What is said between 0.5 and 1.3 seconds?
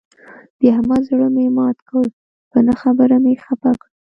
د احمد زړه